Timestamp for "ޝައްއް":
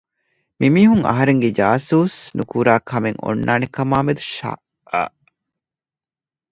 4.35-4.65